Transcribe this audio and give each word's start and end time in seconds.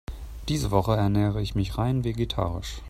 Diese 0.49 0.71
Woche 0.71 0.95
ernähre 0.95 1.43
ich 1.43 1.53
mich 1.53 1.77
rein 1.77 2.03
vegetarisch. 2.03 2.79